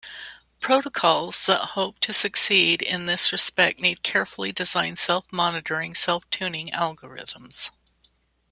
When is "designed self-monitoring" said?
4.51-5.93